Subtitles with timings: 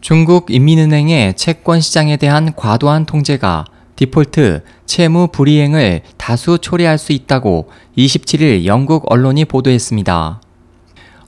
[0.00, 8.64] 중국 인민은행의 채권 시장에 대한 과도한 통제가 디폴트, 채무 불이행을 다수 초래할 수 있다고 27일
[8.64, 10.40] 영국 언론이 보도했습니다.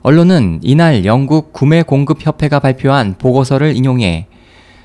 [0.01, 4.25] 언론은 이날 영국 구매 공급 협회가 발표한 보고서를 인용해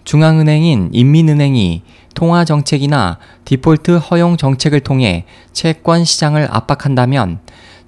[0.04, 1.82] 중앙은행인 인민은행이
[2.14, 3.16] 통화 정책이나
[3.46, 7.38] 디폴트 허용 정책을 통해 채권 시장을 압박한다면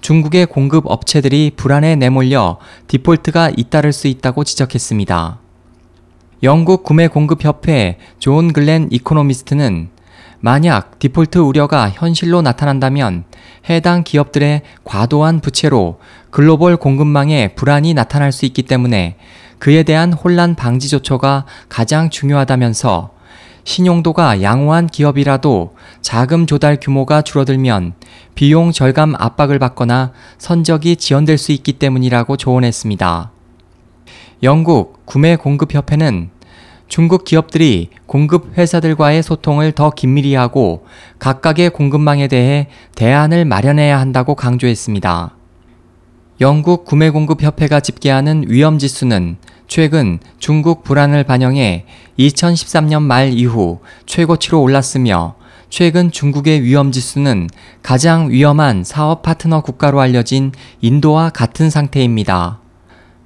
[0.01, 2.57] 중국의 공급 업체들이 불안에 내몰려
[2.87, 5.40] 디폴트가 잇따를 수 있다고 지적했습니다.
[6.43, 9.89] 영국 구매 공급 협회 존 글렌 이코노미스트는
[10.39, 13.25] 만약 디폴트 우려가 현실로 나타난다면
[13.69, 15.99] 해당 기업들의 과도한 부채로
[16.31, 19.17] 글로벌 공급망에 불안이 나타날 수 있기 때문에
[19.59, 23.11] 그에 대한 혼란 방지 조처가 가장 중요하다면서
[23.63, 27.93] 신용도가 양호한 기업이라도 자금 조달 규모가 줄어들면
[28.33, 33.30] 비용 절감 압박을 받거나 선적이 지연될 수 있기 때문이라고 조언했습니다.
[34.43, 36.31] 영국 구매 공급 협회는
[36.87, 40.83] 중국 기업들이 공급 회사들과의 소통을 더 긴밀히 하고
[41.19, 45.35] 각각의 공급망에 대해 대안을 마련해야 한다고 강조했습니다.
[46.41, 51.85] 영국 구매 공급 협회가 집계하는 위험 지수는 최근 중국 불안을 반영해
[52.17, 55.35] 2013년 말 이후 최고치로 올랐으며
[55.69, 57.47] 최근 중국의 위험 지수는
[57.83, 62.60] 가장 위험한 사업 파트너 국가로 알려진 인도와 같은 상태입니다.